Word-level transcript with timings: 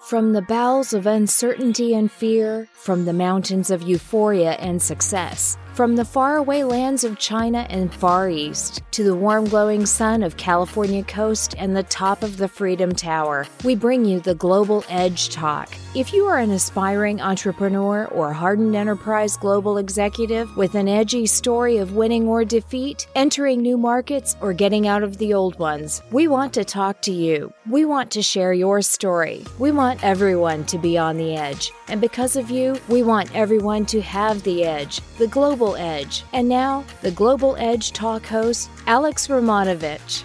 From 0.00 0.32
the 0.32 0.42
bowels 0.42 0.94
of 0.94 1.06
uncertainty 1.06 1.92
and 1.92 2.10
fear, 2.10 2.68
from 2.72 3.04
the 3.04 3.12
mountains 3.12 3.70
of 3.70 3.82
euphoria 3.82 4.52
and 4.52 4.80
success, 4.80 5.58
from 5.78 5.94
the 5.94 6.04
faraway 6.04 6.64
lands 6.64 7.04
of 7.04 7.20
China 7.20 7.64
and 7.70 7.94
Far 7.94 8.28
East 8.28 8.82
to 8.90 9.04
the 9.04 9.14
warm 9.14 9.44
glowing 9.44 9.86
sun 9.86 10.24
of 10.24 10.36
California 10.36 11.04
coast 11.04 11.54
and 11.56 11.76
the 11.76 11.84
top 11.84 12.24
of 12.24 12.36
the 12.36 12.48
Freedom 12.48 12.92
Tower, 12.92 13.46
we 13.62 13.76
bring 13.76 14.04
you 14.04 14.18
the 14.18 14.34
Global 14.34 14.84
Edge 14.88 15.28
Talk. 15.28 15.72
If 15.94 16.12
you 16.12 16.26
are 16.26 16.38
an 16.38 16.50
aspiring 16.50 17.20
entrepreneur 17.20 18.06
or 18.06 18.32
hardened 18.32 18.74
enterprise 18.74 19.36
global 19.36 19.78
executive 19.78 20.54
with 20.56 20.74
an 20.74 20.88
edgy 20.88 21.26
story 21.26 21.78
of 21.78 21.94
winning 21.94 22.26
or 22.26 22.44
defeat, 22.44 23.06
entering 23.14 23.62
new 23.62 23.78
markets, 23.78 24.36
or 24.40 24.52
getting 24.52 24.88
out 24.88 25.04
of 25.04 25.16
the 25.18 25.32
old 25.32 25.58
ones, 25.60 26.02
we 26.10 26.26
want 26.26 26.52
to 26.54 26.64
talk 26.64 27.00
to 27.02 27.12
you. 27.12 27.52
We 27.70 27.84
want 27.84 28.10
to 28.12 28.22
share 28.22 28.52
your 28.52 28.82
story. 28.82 29.44
We 29.58 29.70
want 29.70 30.02
everyone 30.02 30.64
to 30.66 30.78
be 30.78 30.98
on 30.98 31.16
the 31.16 31.36
edge. 31.36 31.70
And 31.88 32.00
because 32.00 32.36
of 32.36 32.50
you, 32.50 32.78
we 32.88 33.02
want 33.02 33.34
everyone 33.34 33.86
to 33.86 34.02
have 34.02 34.42
the 34.42 34.64
edge, 34.64 35.00
the 35.18 35.26
global 35.26 35.67
edge. 35.76 36.24
And 36.32 36.48
now, 36.48 36.84
the 37.02 37.10
Global 37.10 37.56
Edge 37.56 37.92
Talk 37.92 38.24
host, 38.24 38.70
Alex 38.86 39.28
Romanovich. 39.28 40.24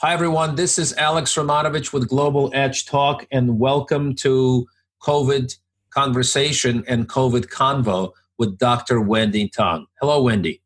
Hi, 0.00 0.12
everyone. 0.12 0.54
This 0.54 0.78
is 0.78 0.92
Alex 0.94 1.34
Romanovich 1.34 1.92
with 1.92 2.08
Global 2.08 2.50
Edge 2.54 2.86
Talk, 2.86 3.26
and 3.32 3.58
welcome 3.58 4.14
to 4.16 4.66
COVID 5.02 5.56
Conversation 5.90 6.84
and 6.86 7.08
COVID 7.08 7.48
Convo 7.48 8.12
with 8.38 8.58
Dr. 8.58 9.00
Wendy 9.00 9.48
Tong. 9.48 9.86
Hello, 10.00 10.22
Wendy. 10.22 10.62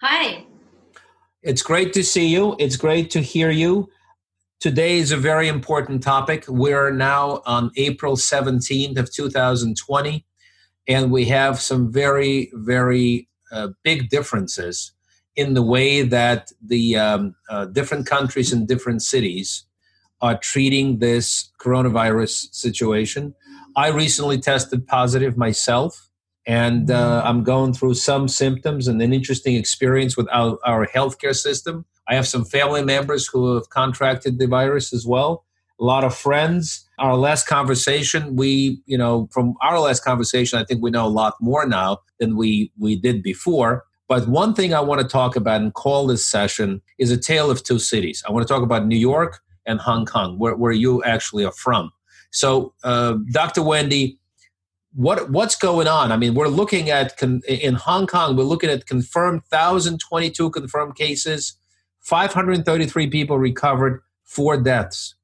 Hi. 0.00 0.44
It's 1.42 1.62
great 1.62 1.92
to 1.94 2.04
see 2.04 2.28
you. 2.28 2.54
It's 2.58 2.76
great 2.76 3.10
to 3.10 3.20
hear 3.20 3.50
you. 3.50 3.88
Today 4.60 4.98
is 4.98 5.10
a 5.10 5.16
very 5.16 5.48
important 5.48 6.02
topic. 6.02 6.44
We're 6.46 6.92
now 6.92 7.42
on 7.46 7.70
April 7.76 8.14
17th 8.14 8.98
of 8.98 9.10
2020, 9.10 10.26
and 10.88 11.10
we 11.10 11.26
have 11.26 11.60
some 11.60 11.92
very, 11.92 12.50
very 12.54 13.28
uh, 13.52 13.68
big 13.82 14.08
differences 14.08 14.92
in 15.36 15.54
the 15.54 15.62
way 15.62 16.02
that 16.02 16.52
the 16.64 16.96
um, 16.96 17.34
uh, 17.48 17.66
different 17.66 18.06
countries 18.06 18.52
and 18.52 18.66
different 18.66 19.02
cities 19.02 19.64
are 20.20 20.38
treating 20.38 20.98
this 20.98 21.50
coronavirus 21.60 22.52
situation. 22.54 23.34
I 23.76 23.88
recently 23.88 24.38
tested 24.38 24.86
positive 24.86 25.36
myself, 25.36 26.10
and 26.46 26.90
uh, 26.90 27.22
I'm 27.24 27.44
going 27.44 27.72
through 27.72 27.94
some 27.94 28.28
symptoms 28.28 28.88
and 28.88 29.00
an 29.00 29.12
interesting 29.12 29.54
experience 29.54 30.16
with 30.16 30.28
our, 30.32 30.58
our 30.64 30.86
healthcare 30.86 31.34
system. 31.34 31.86
I 32.08 32.14
have 32.16 32.26
some 32.26 32.44
family 32.44 32.84
members 32.84 33.26
who 33.28 33.54
have 33.54 33.70
contracted 33.70 34.38
the 34.38 34.46
virus 34.46 34.92
as 34.92 35.06
well. 35.06 35.44
A 35.80 35.84
lot 35.84 36.04
of 36.04 36.14
friends. 36.14 36.86
Our 36.98 37.16
last 37.16 37.46
conversation, 37.46 38.36
we, 38.36 38.82
you 38.84 38.98
know, 38.98 39.28
from 39.32 39.54
our 39.62 39.80
last 39.80 40.04
conversation, 40.04 40.58
I 40.58 40.64
think 40.64 40.82
we 40.82 40.90
know 40.90 41.06
a 41.06 41.08
lot 41.08 41.34
more 41.40 41.66
now 41.66 41.98
than 42.18 42.36
we 42.36 42.70
we 42.78 42.96
did 42.96 43.22
before. 43.22 43.84
But 44.10 44.28
one 44.28 44.54
thing 44.54 44.74
I 44.74 44.80
want 44.80 45.00
to 45.00 45.06
talk 45.06 45.36
about 45.36 45.60
and 45.60 45.72
call 45.72 46.08
this 46.08 46.26
session 46.26 46.82
is 46.98 47.12
a 47.12 47.16
tale 47.16 47.48
of 47.48 47.62
two 47.62 47.78
cities. 47.78 48.24
I 48.28 48.32
want 48.32 48.46
to 48.46 48.52
talk 48.52 48.64
about 48.64 48.84
New 48.86 48.98
York 48.98 49.40
and 49.66 49.80
Hong 49.80 50.04
Kong, 50.04 50.36
where, 50.36 50.56
where 50.56 50.72
you 50.72 51.02
actually 51.04 51.44
are 51.44 51.52
from. 51.52 51.92
So, 52.32 52.74
uh, 52.82 53.18
Dr. 53.30 53.62
Wendy, 53.62 54.18
what 54.94 55.30
what's 55.30 55.54
going 55.54 55.86
on? 55.86 56.10
I 56.10 56.16
mean, 56.16 56.34
we're 56.34 56.48
looking 56.48 56.90
at 56.90 57.16
con- 57.16 57.42
in 57.46 57.74
Hong 57.74 58.06
Kong, 58.06 58.36
we're 58.36 58.42
looking 58.42 58.70
at 58.70 58.86
confirmed 58.86 59.42
1,022 59.48 60.50
confirmed 60.50 60.96
cases, 60.96 61.56
533 62.00 63.06
people 63.08 63.38
recovered, 63.38 64.02
four 64.24 64.60
deaths. 64.60 65.14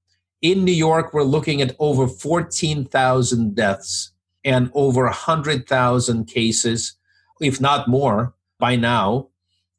In 0.43 0.65
New 0.65 0.73
York, 0.73 1.15
we're 1.15 1.23
looking 1.23 1.63
at 1.63 1.75
over 1.79 2.07
14,000 2.07 3.55
deaths 3.55 4.13
and 4.45 4.71
over 4.75 5.05
100,000 5.05 6.27
cases, 6.27 6.93
if 7.41 7.59
not 7.61 7.89
more, 7.89 8.35
by 8.59 8.77
now. 8.77 9.29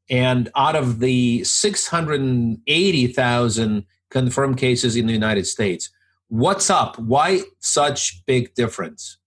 And 0.10 0.50
out 0.56 0.76
of 0.76 1.00
the 1.00 1.44
680,000 1.44 3.86
confirmed 4.10 4.58
cases 4.58 4.96
in 4.96 5.06
the 5.06 5.14
United 5.14 5.46
States, 5.46 5.90
what's 6.30 6.70
up? 6.70 6.98
Why 6.98 7.42
such 7.60 8.26
big 8.26 8.56
difference? 8.56 9.18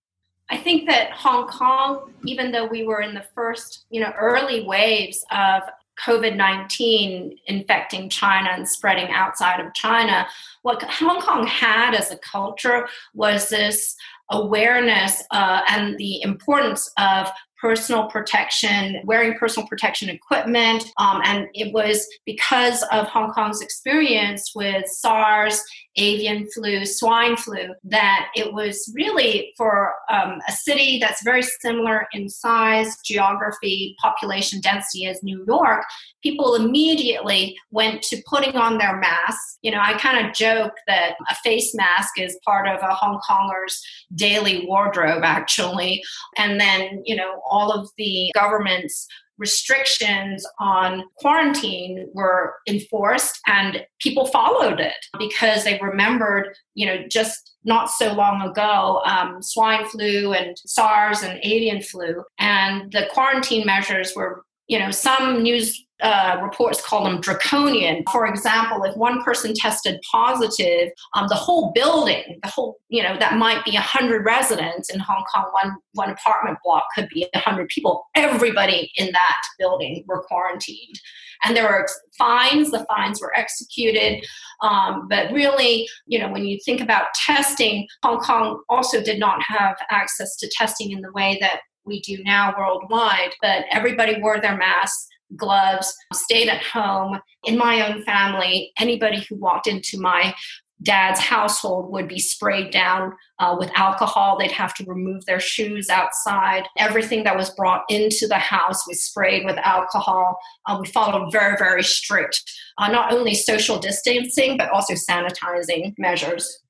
I 0.48 0.56
think 0.56 0.88
that 0.88 1.12
Hong 1.12 1.46
Kong, 1.46 2.12
even 2.24 2.50
though 2.50 2.66
we 2.66 2.82
were 2.82 3.02
in 3.02 3.14
the 3.14 3.26
first, 3.34 3.84
you 3.90 4.00
know, 4.00 4.12
early 4.18 4.64
waves 4.64 5.22
of 5.30 5.62
COVID 6.04 6.36
19 6.36 7.38
infecting 7.46 8.08
China 8.08 8.50
and 8.52 8.68
spreading 8.68 9.10
outside 9.10 9.60
of 9.60 9.74
China, 9.74 10.26
what 10.62 10.82
Hong 10.82 11.20
Kong 11.20 11.46
had 11.46 11.94
as 11.94 12.10
a 12.10 12.16
culture 12.18 12.88
was 13.14 13.48
this 13.48 13.96
awareness 14.30 15.22
uh, 15.30 15.60
and 15.68 15.96
the 15.98 16.22
importance 16.22 16.90
of 16.98 17.28
personal 17.60 18.06
protection, 18.06 19.00
wearing 19.04 19.36
personal 19.38 19.68
protection 19.68 20.08
equipment. 20.08 20.84
Um, 20.98 21.20
and 21.24 21.46
it 21.52 21.72
was 21.72 22.06
because 22.24 22.82
of 22.90 23.06
Hong 23.08 23.32
Kong's 23.32 23.60
experience 23.60 24.52
with 24.54 24.86
SARS, 24.86 25.62
avian 25.96 26.48
flu, 26.54 26.86
swine 26.86 27.36
flu, 27.36 27.74
that 27.84 28.28
it 28.34 28.52
was 28.52 28.90
really 28.94 29.52
for 29.56 29.92
um, 30.10 30.40
a 30.48 30.52
city 30.52 30.98
that's 30.98 31.22
very 31.22 31.42
similar 31.42 32.06
in 32.12 32.28
size, 32.28 32.96
geography, 33.04 33.94
population 34.00 34.60
density 34.60 35.06
as 35.06 35.22
New 35.22 35.44
York, 35.46 35.82
people 36.22 36.54
immediately 36.54 37.56
went 37.70 38.02
to 38.02 38.22
putting 38.26 38.56
on 38.56 38.78
their 38.78 38.96
masks. 38.96 39.58
You 39.62 39.72
know, 39.72 39.80
I 39.82 39.98
kind 39.98 40.26
of 40.26 40.34
joke 40.34 40.72
that 40.86 41.14
a 41.30 41.34
face 41.36 41.74
mask 41.74 42.18
is 42.18 42.38
part 42.44 42.68
of 42.68 42.80
a 42.82 42.94
Hong 42.94 43.20
Konger's 43.28 43.82
daily 44.20 44.66
wardrobe, 44.66 45.24
actually. 45.24 46.02
And 46.36 46.60
then, 46.60 47.02
you 47.04 47.16
know, 47.16 47.40
all 47.50 47.72
of 47.72 47.88
the 47.96 48.30
government's 48.34 49.08
restrictions 49.40 50.46
on 50.60 51.02
quarantine 51.16 52.06
were 52.12 52.54
enforced 52.68 53.40
and 53.46 53.84
people 53.98 54.26
followed 54.26 54.78
it 54.78 55.06
because 55.18 55.64
they 55.64 55.80
remembered 55.80 56.54
you 56.74 56.84
know 56.86 56.98
just 57.08 57.54
not 57.64 57.90
so 57.90 58.12
long 58.12 58.42
ago 58.42 59.00
um, 59.06 59.42
swine 59.42 59.86
flu 59.88 60.34
and 60.34 60.58
sars 60.58 61.22
and 61.22 61.40
avian 61.42 61.80
flu 61.80 62.22
and 62.38 62.92
the 62.92 63.08
quarantine 63.12 63.64
measures 63.64 64.12
were 64.14 64.44
you 64.70 64.78
know 64.78 64.90
some 64.90 65.42
news 65.42 65.84
uh, 66.02 66.38
reports 66.42 66.80
call 66.80 67.04
them 67.04 67.20
draconian. 67.20 68.02
For 68.10 68.26
example, 68.26 68.82
if 68.84 68.96
one 68.96 69.22
person 69.22 69.52
tested 69.54 70.00
positive, 70.10 70.90
um, 71.14 71.28
the 71.28 71.34
whole 71.34 71.72
building, 71.74 72.38
the 72.42 72.48
whole, 72.48 72.78
you 72.88 73.02
know, 73.02 73.18
that 73.18 73.36
might 73.36 73.64
be 73.64 73.72
100 73.72 74.24
residents 74.24 74.88
in 74.88 74.98
Hong 75.00 75.24
Kong, 75.32 75.50
one, 75.52 75.76
one 75.92 76.10
apartment 76.10 76.58
block 76.64 76.84
could 76.94 77.08
be 77.12 77.28
100 77.34 77.68
people. 77.68 78.06
Everybody 78.14 78.90
in 78.96 79.12
that 79.12 79.42
building 79.58 80.04
were 80.06 80.22
quarantined. 80.22 80.98
And 81.44 81.56
there 81.56 81.64
were 81.64 81.88
fines, 82.18 82.70
the 82.70 82.84
fines 82.84 83.20
were 83.20 83.36
executed. 83.36 84.24
Um, 84.62 85.06
but 85.08 85.32
really, 85.32 85.88
you 86.06 86.18
know, 86.18 86.30
when 86.30 86.44
you 86.44 86.58
think 86.64 86.80
about 86.80 87.06
testing, 87.14 87.86
Hong 88.02 88.20
Kong 88.20 88.62
also 88.68 89.02
did 89.02 89.18
not 89.18 89.42
have 89.42 89.76
access 89.90 90.36
to 90.36 90.50
testing 90.54 90.92
in 90.92 91.00
the 91.00 91.12
way 91.12 91.38
that 91.40 91.60
we 91.84 92.00
do 92.00 92.22
now 92.24 92.54
worldwide, 92.58 93.30
but 93.40 93.64
everybody 93.70 94.20
wore 94.20 94.40
their 94.40 94.56
masks 94.56 95.08
gloves, 95.36 95.94
stayed 96.12 96.48
at 96.48 96.62
home. 96.62 97.20
In 97.44 97.56
my 97.56 97.88
own 97.88 98.02
family, 98.02 98.72
anybody 98.78 99.24
who 99.28 99.36
walked 99.36 99.66
into 99.66 99.98
my 100.00 100.34
dad's 100.82 101.20
household 101.20 101.92
would 101.92 102.08
be 102.08 102.18
sprayed 102.18 102.70
down 102.70 103.12
uh, 103.38 103.54
with 103.58 103.70
alcohol. 103.74 104.38
They'd 104.38 104.50
have 104.50 104.74
to 104.74 104.84
remove 104.86 105.24
their 105.26 105.40
shoes 105.40 105.90
outside. 105.90 106.64
Everything 106.78 107.24
that 107.24 107.36
was 107.36 107.50
brought 107.50 107.84
into 107.90 108.26
the 108.26 108.38
house 108.38 108.86
was 108.88 109.04
sprayed 109.04 109.44
with 109.44 109.58
alcohol. 109.58 110.38
Uh, 110.66 110.78
we 110.80 110.88
followed 110.88 111.30
very, 111.30 111.56
very 111.58 111.82
strict, 111.82 112.42
uh, 112.78 112.90
not 112.90 113.12
only 113.12 113.34
social 113.34 113.78
distancing, 113.78 114.56
but 114.56 114.70
also 114.70 114.94
sanitizing 114.94 115.94
measures. 115.98 116.62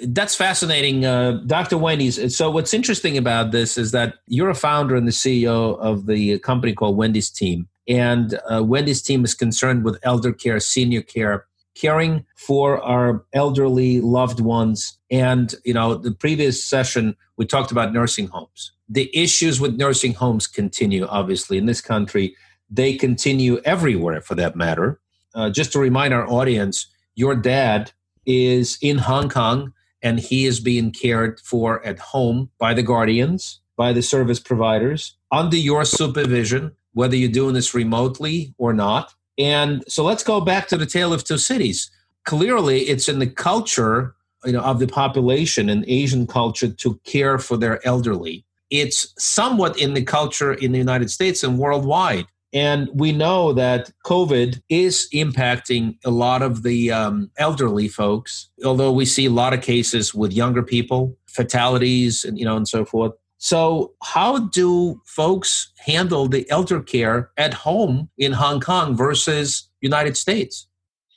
That's 0.00 0.34
fascinating, 0.34 1.04
uh, 1.04 1.40
Dr. 1.46 1.78
Wendy's. 1.78 2.36
So, 2.36 2.50
what's 2.50 2.74
interesting 2.74 3.16
about 3.16 3.52
this 3.52 3.78
is 3.78 3.92
that 3.92 4.14
you're 4.26 4.50
a 4.50 4.54
founder 4.54 4.96
and 4.96 5.06
the 5.06 5.12
CEO 5.12 5.78
of 5.78 6.06
the 6.06 6.38
company 6.40 6.72
called 6.72 6.96
Wendy's 6.96 7.30
Team. 7.30 7.68
And 7.86 8.38
uh, 8.50 8.64
Wendy's 8.64 9.02
team 9.02 9.24
is 9.24 9.34
concerned 9.34 9.84
with 9.84 9.98
elder 10.02 10.32
care, 10.32 10.58
senior 10.58 11.02
care, 11.02 11.46
caring 11.74 12.24
for 12.36 12.82
our 12.82 13.24
elderly 13.32 14.00
loved 14.00 14.40
ones. 14.40 14.98
And, 15.10 15.54
you 15.64 15.74
know, 15.74 15.94
the 15.94 16.12
previous 16.12 16.64
session, 16.64 17.16
we 17.36 17.46
talked 17.46 17.70
about 17.70 17.92
nursing 17.92 18.28
homes. 18.28 18.72
The 18.88 19.10
issues 19.16 19.60
with 19.60 19.76
nursing 19.76 20.14
homes 20.14 20.46
continue, 20.46 21.06
obviously, 21.06 21.58
in 21.58 21.66
this 21.66 21.80
country. 21.80 22.36
They 22.70 22.96
continue 22.96 23.60
everywhere 23.64 24.20
for 24.20 24.34
that 24.36 24.56
matter. 24.56 25.00
Uh, 25.34 25.50
just 25.50 25.72
to 25.72 25.78
remind 25.78 26.14
our 26.14 26.28
audience, 26.28 26.86
your 27.14 27.34
dad 27.34 27.92
is 28.26 28.78
in 28.80 28.98
Hong 28.98 29.28
Kong 29.28 29.72
and 30.04 30.20
he 30.20 30.44
is 30.44 30.60
being 30.60 30.92
cared 30.92 31.40
for 31.40 31.84
at 31.84 31.98
home 31.98 32.50
by 32.58 32.74
the 32.74 32.82
guardians, 32.82 33.60
by 33.76 33.92
the 33.92 34.02
service 34.02 34.38
providers, 34.38 35.16
under 35.32 35.56
your 35.56 35.84
supervision 35.84 36.70
whether 36.94 37.16
you're 37.16 37.28
doing 37.28 37.54
this 37.54 37.74
remotely 37.74 38.54
or 38.56 38.72
not. 38.72 39.12
And 39.36 39.84
so 39.88 40.04
let's 40.04 40.24
go 40.24 40.40
back 40.40 40.68
to 40.68 40.76
the 40.76 40.86
tale 40.86 41.12
of 41.12 41.24
two 41.24 41.38
cities. 41.38 41.90
Clearly, 42.24 42.82
it's 42.82 43.08
in 43.08 43.18
the 43.18 43.26
culture 43.26 44.14
you 44.44 44.52
know 44.52 44.60
of 44.60 44.78
the 44.78 44.86
population 44.86 45.68
in 45.68 45.84
Asian 45.88 46.26
culture 46.26 46.68
to 46.68 47.00
care 47.04 47.38
for 47.38 47.56
their 47.56 47.84
elderly. 47.86 48.44
It's 48.70 49.14
somewhat 49.18 49.78
in 49.78 49.94
the 49.94 50.02
culture 50.02 50.52
in 50.54 50.72
the 50.72 50.78
United 50.78 51.10
States 51.10 51.42
and 51.42 51.58
worldwide. 51.58 52.26
And 52.54 52.88
we 52.94 53.10
know 53.10 53.52
that 53.52 53.90
COVID 54.06 54.62
is 54.68 55.08
impacting 55.12 55.98
a 56.04 56.10
lot 56.10 56.40
of 56.40 56.62
the 56.62 56.92
um, 56.92 57.30
elderly 57.36 57.88
folks, 57.88 58.48
although 58.64 58.92
we 58.92 59.04
see 59.04 59.26
a 59.26 59.30
lot 59.30 59.52
of 59.52 59.60
cases 59.60 60.14
with 60.14 60.32
younger 60.32 60.62
people, 60.62 61.18
fatalities, 61.26 62.24
and 62.24 62.38
you 62.38 62.44
know, 62.44 62.56
and 62.56 62.68
so 62.68 62.84
forth. 62.84 63.12
So, 63.38 63.92
how 64.02 64.38
do 64.38 65.02
folks 65.04 65.72
handle 65.84 66.28
the 66.28 66.48
elder 66.48 66.80
care 66.80 67.30
at 67.36 67.52
home 67.52 68.08
in 68.16 68.32
Hong 68.32 68.60
Kong 68.60 68.96
versus 68.96 69.68
United 69.80 70.16
States? 70.16 70.68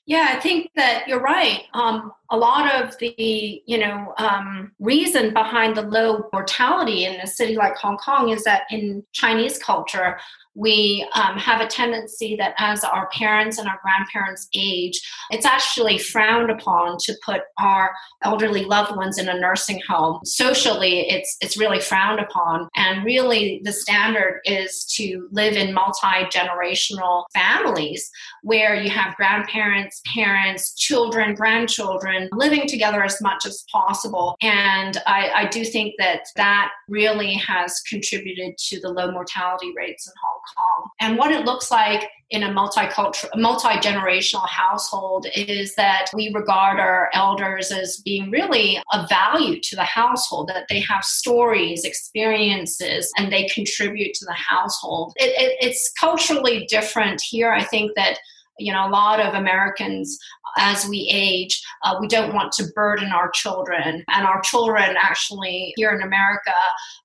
Yeah, 0.08 0.30
I 0.32 0.40
think 0.40 0.72
that 0.76 1.08
you're 1.08 1.22
right. 1.22 1.64
Um, 1.74 2.12
a 2.30 2.38
lot 2.38 2.74
of 2.76 2.98
the 3.00 3.62
you 3.66 3.78
know 3.78 4.14
um, 4.18 4.72
reason 4.80 5.34
behind 5.34 5.76
the 5.76 5.82
low 5.82 6.30
mortality 6.34 7.06
in 7.06 7.20
a 7.22 7.28
city 7.28 7.56
like 7.56 7.76
Hong 7.78 7.98
Kong 7.98 8.30
is 8.30 8.44
that 8.44 8.64
in 8.70 9.04
Chinese 9.14 9.58
culture, 9.58 10.18
we 10.58 11.08
um, 11.14 11.38
have 11.38 11.62
a 11.62 11.68
tendency 11.68 12.36
that 12.36 12.56
as 12.58 12.84
our 12.84 13.08
parents 13.10 13.60
and 13.60 13.68
our 13.68 13.80
grandparents 13.84 14.48
age, 14.56 15.00
it's 15.30 15.46
actually 15.46 16.00
frowned 16.00 16.50
upon 16.50 16.98
to 16.98 17.16
put 17.24 17.42
our 17.60 17.92
elderly 18.24 18.66
loved 18.66 18.96
ones 18.96 19.20
in 19.20 19.30
a 19.30 19.40
nursing 19.40 19.80
home. 19.88 20.20
Socially, 20.26 21.10
it's 21.10 21.38
it's 21.42 21.58
really 21.58 21.80
frowned 21.80 22.20
upon, 22.20 22.68
and 22.76 23.06
really 23.06 23.62
the 23.64 23.72
standard 23.72 24.42
is 24.46 24.84
to 24.96 25.28
live 25.32 25.54
in 25.54 25.74
multi 25.74 26.26
generational 26.32 27.26
families 27.34 28.10
where 28.42 28.76
you 28.76 28.90
have 28.90 29.16
grandparents, 29.16 30.02
parents, 30.14 30.74
children, 30.74 31.36
grandchildren 31.36 32.17
living 32.32 32.68
together 32.68 33.04
as 33.04 33.22
much 33.22 33.46
as 33.46 33.64
possible. 33.72 34.36
And 34.42 34.98
I, 35.06 35.32
I 35.36 35.46
do 35.46 35.64
think 35.64 35.96
that 36.00 36.22
that 36.36 36.72
really 36.88 37.34
has 37.34 37.80
contributed 37.90 38.58
to 38.70 38.80
the 38.80 38.90
low 38.90 39.12
mortality 39.12 39.72
rates 39.76 40.08
in 40.08 40.14
Hong 40.24 40.42
Kong. 40.56 40.90
And 41.00 41.18
what 41.18 41.32
it 41.32 41.46
looks 41.46 41.72
like 41.72 42.10
in 42.30 42.44
a 42.44 42.50
multicultural, 42.50 43.30
multi-generational 43.36 44.48
household 44.50 45.28
is 45.34 45.76
that 45.76 46.08
we 46.14 46.30
regard 46.34 46.78
our 46.78 47.10
elders 47.14 47.72
as 47.72 48.02
being 48.04 48.30
really 48.30 48.82
a 48.92 49.08
value 49.08 49.62
to 49.62 49.76
the 49.78 49.84
household, 49.84 50.50
that 50.50 50.66
they 50.68 50.82
have 50.82 51.04
stories, 51.06 51.86
experiences, 51.86 53.10
and 53.18 53.32
they 53.32 53.46
contribute 53.48 54.14
to 54.14 54.26
the 54.26 54.34
household. 54.34 55.14
It, 55.16 55.30
it, 55.40 55.58
it's 55.62 55.92
culturally 55.98 56.66
different 56.70 57.22
here. 57.22 57.54
I 57.54 57.64
think 57.64 57.92
that 57.96 58.20
you 58.60 58.72
know 58.72 58.88
a 58.88 58.90
lot 58.90 59.20
of 59.20 59.34
americans 59.34 60.18
as 60.58 60.88
we 60.88 61.08
age 61.12 61.62
uh, 61.84 61.96
we 62.00 62.08
don't 62.08 62.34
want 62.34 62.52
to 62.52 62.66
burden 62.76 63.12
our 63.12 63.30
children. 63.30 64.04
And 64.10 64.26
our 64.26 64.42
children 64.42 64.96
actually 65.02 65.74
here 65.76 65.92
in 65.92 66.02
america 66.02 66.54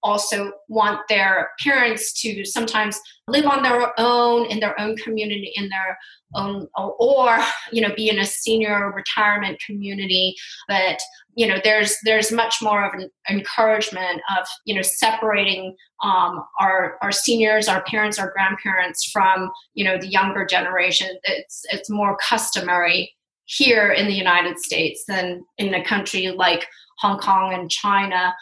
also 0.03 0.53
want 0.69 1.01
their 1.09 1.51
parents 1.63 2.13
to 2.23 2.45
sometimes 2.45 3.01
live 3.29 3.47
on 3.47 3.63
their 3.63 3.93
own 3.99 4.47
in 4.47 4.59
their 4.61 4.79
own 4.81 4.97
community 4.97 5.53
in 5.55 5.69
their 5.69 5.97
own 6.35 6.67
or 6.77 7.39
you 7.71 7.81
know 7.81 7.95
be 7.95 8.09
in 8.09 8.19
a 8.19 8.27
senior 8.27 8.93
retirement 8.93 9.61
community. 9.65 10.35
But 10.69 10.99
you 11.35 11.47
know 11.47 11.59
there's 11.63 11.97
there's 12.05 12.33
much 12.33 12.57
more 12.61 12.85
of 12.85 12.95
an 12.95 13.11
encouragement 13.31 14.21
of 14.37 14.47
you 14.65 14.75
know 14.75 14.83
separating 14.83 15.77
um, 16.03 16.45
our 16.61 16.99
our 17.03 17.13
seniors 17.13 17.69
our 17.69 17.83
parents 17.85 18.19
our 18.19 18.33
grandparents 18.33 19.09
from 19.11 19.51
you 19.75 19.85
know 19.85 19.99
the 19.99 20.09
younger 20.09 20.45
generation. 20.45 21.09
It's 21.25 21.63
it's 21.71 21.89
more 21.89 22.17
customary 22.17 23.13
here 23.45 23.91
in 23.91 24.07
the 24.07 24.15
united 24.15 24.57
states 24.59 25.05
than 25.09 25.45
in 25.59 25.75
a 25.75 25.85
country 25.85 26.29
like 26.31 26.65
hong 26.99 27.19
kong 27.19 27.53
and 27.53 27.69
china 27.69 28.33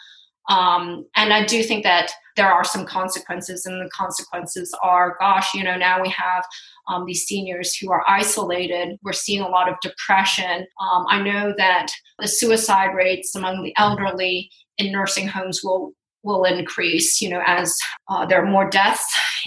um, 0.49 1.05
and 1.15 1.33
I 1.33 1.45
do 1.45 1.63
think 1.63 1.83
that 1.83 2.11
there 2.35 2.51
are 2.51 2.63
some 2.63 2.85
consequences, 2.85 3.65
and 3.65 3.81
the 3.81 3.89
consequences 3.89 4.73
are 4.81 5.17
gosh, 5.19 5.53
you 5.53 5.63
know, 5.63 5.75
now 5.75 6.01
we 6.01 6.09
have 6.09 6.43
um, 6.87 7.05
these 7.05 7.25
seniors 7.25 7.75
who 7.75 7.91
are 7.91 8.03
isolated. 8.07 8.97
We're 9.03 9.13
seeing 9.13 9.41
a 9.41 9.49
lot 9.49 9.69
of 9.69 9.75
depression. 9.81 10.65
Um, 10.81 11.05
I 11.09 11.21
know 11.21 11.53
that 11.57 11.87
the 12.19 12.27
suicide 12.27 12.95
rates 12.95 13.35
among 13.35 13.63
the 13.63 13.73
elderly 13.77 14.49
in 14.77 14.91
nursing 14.91 15.27
homes 15.27 15.61
will 15.63 15.93
will 16.23 16.43
increase 16.43 17.19
you 17.19 17.29
know 17.29 17.41
as 17.47 17.75
uh, 18.09 18.25
there 18.25 18.43
are 18.43 18.49
more 18.49 18.69
deaths 18.69 19.05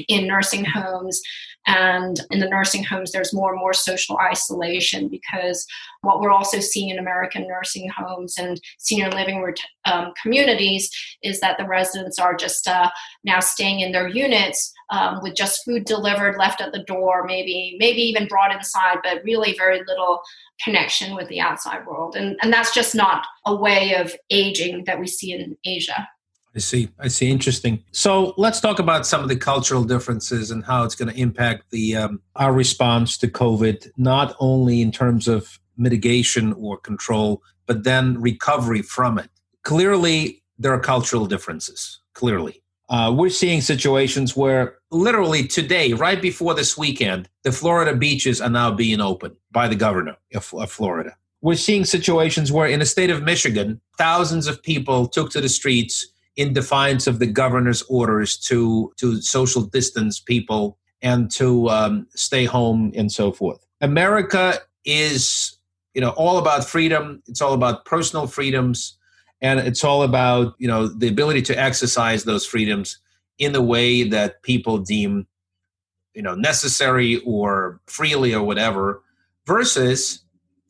in 0.08 0.26
nursing 0.26 0.64
homes 0.64 1.20
and 1.66 2.20
in 2.30 2.40
the 2.40 2.48
nursing 2.48 2.84
homes, 2.84 3.12
there's 3.12 3.32
more 3.32 3.50
and 3.50 3.58
more 3.58 3.72
social 3.72 4.18
isolation 4.18 5.08
because 5.08 5.66
what 6.02 6.20
we're 6.20 6.30
also 6.30 6.60
seeing 6.60 6.90
in 6.90 6.98
American 6.98 7.48
nursing 7.48 7.88
homes 7.88 8.36
and 8.36 8.60
senior 8.78 9.10
living 9.10 9.42
um, 9.86 10.12
communities 10.20 10.90
is 11.22 11.40
that 11.40 11.56
the 11.58 11.66
residents 11.66 12.18
are 12.18 12.34
just 12.34 12.68
uh, 12.68 12.90
now 13.24 13.40
staying 13.40 13.80
in 13.80 13.92
their 13.92 14.08
units 14.08 14.72
um, 14.90 15.20
with 15.22 15.34
just 15.34 15.64
food 15.64 15.84
delivered, 15.84 16.36
left 16.36 16.60
at 16.60 16.72
the 16.72 16.84
door, 16.84 17.24
maybe 17.24 17.76
maybe 17.78 18.02
even 18.02 18.28
brought 18.28 18.54
inside, 18.54 18.98
but 19.02 19.24
really 19.24 19.54
very 19.56 19.80
little 19.86 20.20
connection 20.62 21.14
with 21.14 21.28
the 21.28 21.40
outside 21.40 21.86
world. 21.86 22.16
And, 22.16 22.36
and 22.42 22.52
that's 22.52 22.74
just 22.74 22.94
not 22.94 23.26
a 23.46 23.54
way 23.54 23.94
of 23.94 24.14
aging 24.30 24.84
that 24.84 25.00
we 25.00 25.06
see 25.06 25.32
in 25.32 25.56
Asia. 25.64 26.08
I 26.56 26.60
see. 26.60 26.88
I 27.00 27.08
see. 27.08 27.30
Interesting. 27.30 27.82
So 27.90 28.32
let's 28.36 28.60
talk 28.60 28.78
about 28.78 29.06
some 29.06 29.22
of 29.22 29.28
the 29.28 29.36
cultural 29.36 29.82
differences 29.82 30.50
and 30.52 30.64
how 30.64 30.84
it's 30.84 30.94
going 30.94 31.12
to 31.12 31.20
impact 31.20 31.70
the 31.70 31.96
um, 31.96 32.20
our 32.36 32.52
response 32.52 33.18
to 33.18 33.28
COVID, 33.28 33.90
not 33.96 34.36
only 34.38 34.80
in 34.80 34.92
terms 34.92 35.26
of 35.26 35.58
mitigation 35.76 36.52
or 36.52 36.78
control, 36.78 37.42
but 37.66 37.82
then 37.82 38.20
recovery 38.20 38.82
from 38.82 39.18
it. 39.18 39.30
Clearly, 39.62 40.42
there 40.58 40.72
are 40.72 40.80
cultural 40.80 41.26
differences. 41.26 42.00
Clearly, 42.12 42.62
uh, 42.88 43.12
we're 43.16 43.30
seeing 43.30 43.60
situations 43.60 44.36
where 44.36 44.76
literally 44.92 45.44
today, 45.44 45.92
right 45.94 46.22
before 46.22 46.54
this 46.54 46.78
weekend, 46.78 47.28
the 47.42 47.50
Florida 47.50 47.96
beaches 47.96 48.40
are 48.40 48.50
now 48.50 48.70
being 48.70 49.00
opened 49.00 49.34
by 49.50 49.66
the 49.66 49.74
governor 49.74 50.16
of, 50.34 50.54
of 50.54 50.70
Florida. 50.70 51.16
We're 51.40 51.56
seeing 51.56 51.84
situations 51.84 52.52
where, 52.52 52.68
in 52.68 52.78
the 52.78 52.86
state 52.86 53.10
of 53.10 53.22
Michigan, 53.22 53.80
thousands 53.98 54.46
of 54.46 54.62
people 54.62 55.08
took 55.08 55.30
to 55.32 55.40
the 55.40 55.48
streets 55.48 56.06
in 56.36 56.52
defiance 56.52 57.06
of 57.06 57.18
the 57.18 57.26
governor's 57.26 57.82
orders 57.82 58.36
to 58.36 58.92
to 58.96 59.20
social 59.22 59.62
distance 59.62 60.20
people 60.20 60.78
and 61.02 61.30
to 61.30 61.68
um, 61.68 62.06
stay 62.14 62.44
home 62.44 62.90
and 62.96 63.12
so 63.12 63.30
forth. 63.30 63.64
America 63.80 64.58
is 64.84 65.56
you 65.94 66.00
know 66.00 66.10
all 66.10 66.38
about 66.38 66.64
freedom. 66.64 67.22
It's 67.26 67.40
all 67.40 67.52
about 67.52 67.84
personal 67.84 68.26
freedoms, 68.26 68.98
and 69.40 69.60
it's 69.60 69.84
all 69.84 70.02
about 70.02 70.54
you 70.58 70.66
know 70.66 70.88
the 70.88 71.08
ability 71.08 71.42
to 71.42 71.60
exercise 71.60 72.24
those 72.24 72.44
freedoms 72.44 72.98
in 73.38 73.52
the 73.52 73.62
way 73.62 74.02
that 74.04 74.42
people 74.42 74.78
deem 74.78 75.26
you 76.14 76.22
know 76.22 76.34
necessary 76.34 77.20
or 77.24 77.80
freely 77.86 78.34
or 78.34 78.42
whatever. 78.42 79.02
Versus 79.46 80.24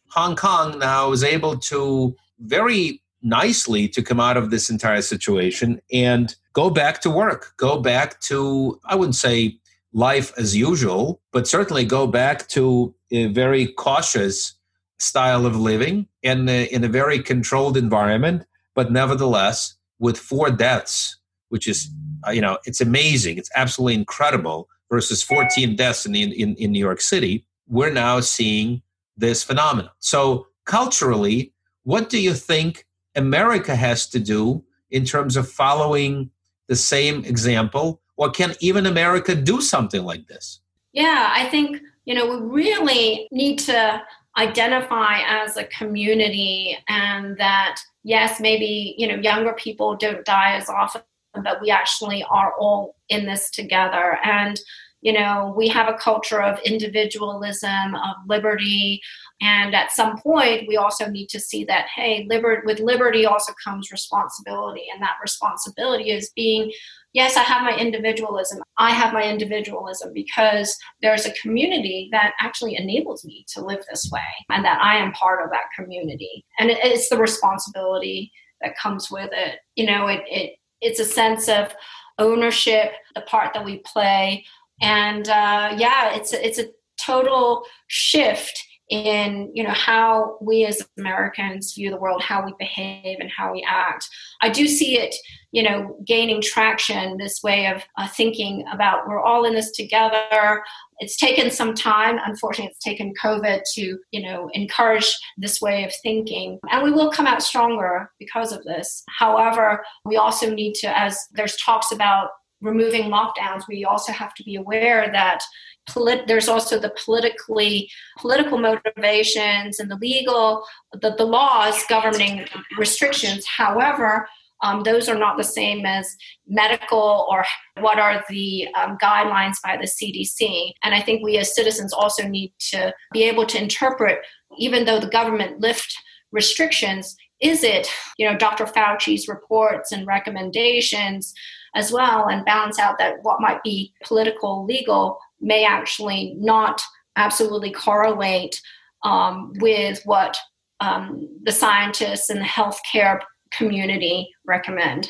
Hong 0.09 0.35
Kong 0.35 0.81
now 0.81 1.13
is 1.13 1.23
able 1.23 1.57
to 1.59 2.17
very 2.41 3.01
nicely 3.25 3.89
to 3.89 4.03
come 4.03 4.21
out 4.21 4.37
of 4.37 4.51
this 4.51 4.71
entire 4.71 5.03
situation 5.03 5.81
and 5.93 6.37
go 6.53 6.71
back 6.71 7.01
to 7.01 7.11
work, 7.11 7.55
go 7.57 7.81
back 7.81 8.21
to, 8.21 8.79
I 8.85 8.95
wouldn't 8.95 9.17
say 9.17 9.59
life 9.93 10.33
as 10.37 10.57
usual, 10.57 11.21
but 11.33 11.49
certainly 11.49 11.85
go 11.85 12.07
back 12.07 12.47
to 12.49 12.95
a 13.11 13.27
very 13.27 13.67
cautious 13.67 14.55
style 14.99 15.47
of 15.47 15.57
living 15.57 16.07
in 16.23 16.49
a, 16.49 16.65
in 16.67 16.85
a 16.85 16.89
very 16.89 17.19
controlled 17.19 17.77
environment, 17.77 18.45
but 18.75 18.93
nevertheless 18.93 19.77
with 19.99 20.19
four 20.19 20.51
deaths, 20.51 21.19
which 21.49 21.67
is, 21.67 21.89
uh, 22.27 22.31
you 22.31 22.41
know, 22.41 22.59
it's 22.65 22.81
amazing. 22.81 23.39
It's 23.39 23.51
absolutely 23.57 23.95
incredible 23.95 24.69
versus 24.91 25.23
14 25.23 25.77
deaths 25.77 26.07
in, 26.07 26.15
in, 26.15 26.55
in 26.57 26.73
New 26.73 26.79
York 26.79 27.01
City. 27.01 27.47
We're 27.69 27.93
now 27.93 28.21
seeing 28.21 28.83
this 29.17 29.43
phenomenon. 29.43 29.91
So 30.01 30.47
culturally, 30.67 31.53
what 31.85 32.11
do 32.11 32.21
you 32.21 32.35
think 32.35 32.87
America 33.17 33.75
has 33.75 34.07
to 34.09 34.19
do 34.19 34.65
in 34.91 35.05
terms 35.05 35.37
of 35.37 35.51
following 35.51 36.31
the 36.69 36.77
same 36.77 37.25
example? 37.25 38.01
Or 38.17 38.31
can 38.31 38.55
even 38.61 38.87
America 38.87 39.35
do 39.35 39.61
something 39.61 40.05
like 40.05 40.29
this? 40.29 40.61
Yeah, 40.93 41.33
I 41.35 41.49
think, 41.49 41.81
you 42.05 42.15
know, 42.15 42.39
we 42.39 42.63
really 42.63 43.29
need 43.33 43.59
to 43.61 44.01
identify 44.39 45.19
as 45.27 45.57
a 45.57 45.65
community 45.65 46.79
and 46.89 47.37
that, 47.39 47.81
yes, 48.05 48.41
maybe, 48.41 48.95
you 48.99 49.09
know, 49.09 49.17
younger 49.17 49.53
people 49.55 49.97
don't 49.97 50.25
die 50.25 50.55
as 50.55 50.69
often, 50.69 51.03
but 51.43 51.61
we 51.61 51.71
actually 51.71 52.25
are 52.31 52.53
all 52.59 52.97
in 53.09 53.27
this 53.27 53.51
together. 53.51 54.19
And, 54.25 54.61
you 55.01 55.13
know, 55.13 55.53
we 55.57 55.69
have 55.69 55.89
a 55.89 55.99
culture 55.99 56.41
of 56.41 56.59
individualism, 56.61 57.95
of 57.95 58.17
liberty, 58.29 59.01
and 59.41 59.75
at 59.75 59.93
some 59.93 60.17
point, 60.19 60.69
we 60.69 60.77
also 60.77 61.09
need 61.09 61.29
to 61.29 61.41
see 61.41 61.65
that, 61.65 61.87
hey, 61.95 62.27
liber- 62.31 62.63
with 62.65 62.79
liberty 62.79 63.27
also 63.27 63.53
comes 63.63 63.91
responsibility. 63.91 64.85
And 64.93 65.03
that 65.03 65.17
responsibility 65.23 66.11
is 66.11 66.31
being 66.35 66.73
yes, 67.15 67.37
I 67.37 67.43
have 67.43 67.63
my 67.63 67.77
individualism. 67.77 68.61
I 68.77 68.91
have 68.91 69.15
my 69.15 69.23
individualism 69.23 70.13
because 70.13 70.77
there's 71.01 71.27
a 71.27 71.33
community 71.35 72.09
that 72.11 72.35
actually 72.41 72.77
enables 72.77 73.25
me 73.25 73.47
to 73.55 73.65
live 73.65 73.85
this 73.89 74.11
way 74.13 74.21
and 74.51 74.65
that 74.65 74.81
I 74.83 74.97
am 74.97 75.13
part 75.13 75.43
of 75.43 75.51
that 75.51 75.71
community. 75.77 76.45
And 76.59 76.71
it's 76.71 77.09
the 77.09 77.17
responsibility 77.17 78.33
that 78.61 78.77
comes 78.77 79.11
with 79.11 79.31
it. 79.33 79.61
You 79.77 79.87
know, 79.87 80.09
it, 80.09 80.23
it 80.27 80.57
it's 80.81 81.01
a 81.01 81.05
sense 81.05 81.49
of 81.49 81.75
ownership, 82.19 82.93
the 83.15 83.23
part 83.23 83.55
that 83.55 83.65
we 83.65 83.79
play. 83.79 84.45
And 84.83 85.29
uh, 85.29 85.75
yeah, 85.77 86.15
it's 86.15 86.33
a, 86.33 86.47
it's 86.47 86.59
a 86.59 86.67
total 87.01 87.65
shift 87.87 88.63
in 88.91 89.51
you 89.55 89.63
know 89.63 89.73
how 89.73 90.37
we 90.43 90.67
as 90.67 90.83
americans 90.99 91.73
view 91.73 91.91
the 91.91 91.97
world 91.97 92.23
how 92.23 92.45
we 92.45 92.53
behave 92.59 93.19
and 93.19 93.31
how 93.35 93.53
we 93.53 93.65
act. 93.69 94.09
I 94.43 94.51
do 94.51 94.67
see 94.67 94.99
it 94.99 95.15
you 95.53 95.63
know 95.63 95.97
gaining 96.07 96.43
traction 96.43 97.17
this 97.17 97.43
way 97.43 97.67
of 97.67 97.83
uh, 97.99 98.09
thinking 98.09 98.65
about 98.73 99.09
we're 99.09 99.23
all 99.23 99.45
in 99.45 99.55
this 99.55 99.71
together. 99.71 100.63
It's 100.99 101.17
taken 101.17 101.51
some 101.51 101.75
time. 101.75 102.19
Unfortunately 102.25 102.71
it's 102.71 102.85
taken 102.85 103.15
covid 103.23 103.63
to 103.75 103.99
you 104.11 104.23
know 104.23 104.51
encourage 104.53 105.17
this 105.39 105.61
way 105.61 105.85
of 105.85 105.93
thinking. 106.03 106.59
And 106.71 106.83
we 106.83 106.91
will 106.91 107.11
come 107.11 107.27
out 107.27 107.43
stronger 107.43 108.11
because 108.19 108.53
of 108.53 108.65
this. 108.65 109.03
However 109.19 109.83
we 110.05 110.17
also 110.17 110.55
need 110.55 110.75
to 110.75 110.99
as 110.99 111.19
there's 111.33 111.57
talks 111.57 111.91
about 111.91 112.29
removing 112.61 113.05
lockdowns 113.05 113.63
we 113.69 113.85
also 113.85 114.11
have 114.11 114.33
to 114.35 114.43
be 114.43 114.57
aware 114.57 115.11
that 115.13 115.41
polit- 115.89 116.27
there's 116.27 116.49
also 116.49 116.79
the 116.79 116.95
politically 117.05 117.91
political 118.19 118.59
motivations 118.59 119.79
and 119.81 119.91
the 119.91 119.97
legal 119.97 120.65
the, 120.93 121.15
the 121.17 121.25
laws 121.25 121.85
governing 121.89 122.47
restrictions. 122.79 123.45
However 123.47 124.29
um, 124.65 124.83
those 124.83 125.09
are 125.09 125.19
not 125.19 125.37
the 125.37 125.45
same 125.45 125.85
as 125.85 126.17
medical 126.49 127.27
or 127.29 127.45
what 127.81 127.99
are 127.99 128.25
the 128.29 128.67
um, 128.79 128.97
guidelines 128.99 129.57
by 129.63 129.77
the 129.77 129.85
cdc 129.85 130.73
and 130.83 130.95
i 130.95 131.01
think 131.01 131.23
we 131.23 131.39
as 131.39 131.55
citizens 131.55 131.93
also 131.93 132.27
need 132.27 132.53
to 132.59 132.93
be 133.13 133.23
able 133.25 133.47
to 133.47 133.61
interpret 133.61 134.21
even 134.59 134.85
though 134.85 134.99
the 134.99 135.07
government 135.09 135.61
lift 135.61 135.95
restrictions 136.33 137.17
is 137.41 137.63
it 137.63 137.89
you 138.19 138.29
know 138.29 138.37
dr 138.37 138.65
fauci's 138.67 139.29
reports 139.29 139.93
and 139.93 140.07
recommendations 140.07 141.35
as 141.75 141.93
well 141.93 142.29
and 142.29 142.45
balance 142.45 142.79
out 142.79 142.99
that 142.99 143.17
what 143.23 143.41
might 143.41 143.63
be 143.63 143.93
political 144.05 144.65
legal 144.65 145.19
may 145.45 145.65
actually 145.65 146.35
not 146.39 146.81
absolutely 147.17 147.71
correlate 147.71 148.61
um, 149.05 149.53
with 149.61 150.01
what 150.05 150.37
um, 150.81 151.29
the 151.45 151.53
scientists 151.53 152.31
and 152.31 152.41
the 152.41 152.45
healthcare 152.45 153.21
community 153.53 154.29
recommend. 154.47 155.09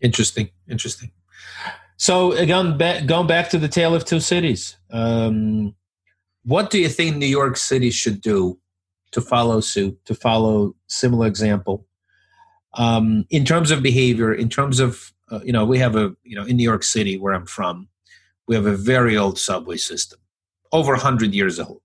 Interesting, 0.00 0.50
interesting. 0.68 1.10
So 1.96 2.32
again, 2.32 2.78
going 3.06 3.26
back 3.26 3.50
to 3.50 3.58
the 3.58 3.68
tale 3.68 3.94
of 3.94 4.04
two 4.04 4.20
cities, 4.20 4.76
um, 4.90 5.74
what 6.44 6.70
do 6.70 6.78
you 6.78 6.88
think 6.88 7.16
New 7.16 7.26
York 7.26 7.56
City 7.56 7.90
should 7.90 8.20
do 8.20 8.58
to 9.10 9.20
follow 9.20 9.60
suit, 9.60 9.98
to 10.06 10.14
follow 10.14 10.74
similar 10.86 11.26
example 11.26 11.86
um, 12.74 13.26
in 13.30 13.44
terms 13.44 13.70
of 13.70 13.82
behavior, 13.82 14.32
in 14.32 14.48
terms 14.48 14.78
of 14.80 15.12
uh, 15.30 15.40
you 15.44 15.52
know, 15.52 15.64
we 15.64 15.78
have 15.78 15.96
a 15.96 16.14
you 16.22 16.36
know 16.36 16.44
in 16.44 16.56
New 16.56 16.62
York 16.62 16.82
City 16.82 17.18
where 17.18 17.34
I'm 17.34 17.46
from, 17.46 17.88
we 18.48 18.54
have 18.54 18.66
a 18.66 18.76
very 18.76 19.16
old 19.16 19.38
subway 19.38 19.76
system, 19.76 20.18
over 20.72 20.92
100 20.92 21.34
years 21.34 21.60
old. 21.60 21.80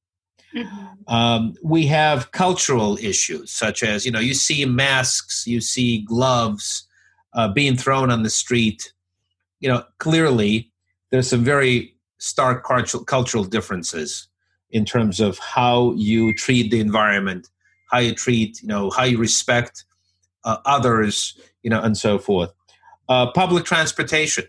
Mm-hmm. 0.55 1.13
Um, 1.13 1.55
we 1.61 1.85
have 1.87 2.31
cultural 2.31 2.97
issues 2.97 3.51
such 3.51 3.83
as, 3.83 4.05
you 4.05 4.11
know, 4.11 4.19
you 4.19 4.33
see 4.33 4.65
masks, 4.65 5.45
you 5.45 5.59
see 5.59 6.01
gloves 6.01 6.87
uh, 7.33 7.49
being 7.49 7.75
thrown 7.75 8.09
on 8.09 8.23
the 8.23 8.29
street. 8.29 8.93
You 9.59 9.69
know, 9.69 9.83
clearly 9.97 10.71
there's 11.11 11.29
some 11.29 11.43
very 11.43 11.95
stark 12.17 12.63
cultural 12.63 13.43
differences 13.43 14.27
in 14.71 14.85
terms 14.85 15.19
of 15.19 15.37
how 15.39 15.93
you 15.93 16.33
treat 16.33 16.71
the 16.71 16.79
environment, 16.79 17.49
how 17.91 17.99
you 17.99 18.15
treat, 18.15 18.61
you 18.61 18.67
know, 18.67 18.89
how 18.89 19.03
you 19.03 19.17
respect 19.17 19.83
uh, 20.45 20.57
others, 20.65 21.37
you 21.61 21.69
know, 21.69 21.81
and 21.81 21.97
so 21.97 22.17
forth. 22.17 22.51
Uh, 23.09 23.29
public 23.31 23.65
transportation. 23.65 24.45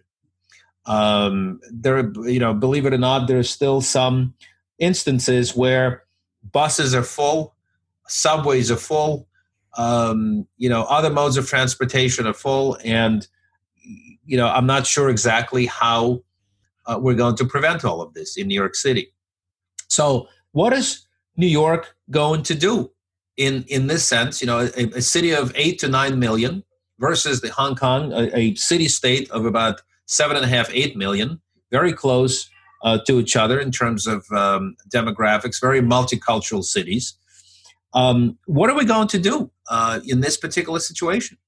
Um, 0.87 1.61
there, 1.71 2.11
you 2.25 2.39
know, 2.39 2.53
believe 2.55 2.87
it 2.87 2.93
or 2.93 2.99
not, 2.99 3.27
there's 3.27 3.51
still 3.51 3.81
some 3.81 4.35
instances 4.79 5.57
where 5.57 6.05
buses 6.53 6.95
are 6.95 7.03
full, 7.03 7.55
subways 8.07 8.71
are 8.71 8.77
full, 8.77 9.29
um, 9.77 10.47
you 10.57 10.69
know, 10.69 10.83
other 10.83 11.11
modes 11.11 11.37
of 11.37 11.49
transportation 11.49 12.27
are 12.27 12.35
full, 12.35 12.79
and 12.85 13.27
you 14.27 14.37
know, 14.37 14.49
I'm 14.49 14.67
not 14.67 14.87
sure 14.87 15.11
exactly 15.11 15.67
how 15.67 16.23
uh, 16.87 16.99
we're 17.01 17.15
going 17.15 17.37
to 17.37 17.45
prevent 17.45 17.85
all 17.85 18.01
of 18.01 18.15
this 18.15 18.37
in 18.37 18.49
New 18.49 18.55
York 18.55 18.75
City. 18.75 19.13
So, 19.89 20.29
what 20.53 20.73
is 20.73 21.07
New 21.37 21.47
York 21.47 21.97
going 22.11 22.43
to 22.45 22.55
do 22.55 22.91
in 23.37 23.65
in 23.69 23.89
this 23.89 24.07
sense? 24.07 24.41
You 24.41 24.47
know, 24.47 24.61
a, 24.77 24.85
a 24.97 25.03
city 25.03 25.33
of 25.33 25.53
eight 25.55 25.79
to 25.81 25.89
nine 25.89 26.19
million 26.19 26.65
versus 26.99 27.41
the 27.41 27.51
Hong 27.51 27.75
Kong, 27.75 28.13
a, 28.13 28.31
a 28.37 28.55
city 28.55 28.89
state 28.89 29.31
of 29.31 29.45
about 29.45 29.83
seven 30.07 30.37
and 30.37 30.45
a 30.45 30.49
half, 30.49 30.71
eight 30.73 30.97
million, 30.97 31.41
very 31.71 31.93
close 31.93 32.51
uh, 32.83 32.99
to 33.07 33.19
each 33.19 33.37
other 33.37 33.59
in 33.59 33.71
terms 33.71 34.07
of 34.07 34.25
um, 34.33 34.77
demographics, 34.93 35.61
very 35.61 35.81
multicultural 35.81 36.63
cities. 36.63 37.15
Um, 37.95 38.39
what 38.47 38.71
are 38.71 38.77
we 38.77 38.85
going 38.85 39.09
to 39.09 39.19
do 39.19 39.51
uh, 39.71 40.01
in 40.07 40.21
this 40.21 40.37
particular 40.37 40.81
situation? 40.81 41.39